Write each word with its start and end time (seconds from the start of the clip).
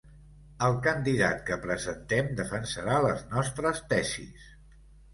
El 0.67 0.77
candidat 0.87 1.43
que 1.51 1.59
presentem 1.67 2.33
defensarà 2.41 2.99
les 3.07 3.25
nostres 3.37 3.87
tesis. 3.95 4.53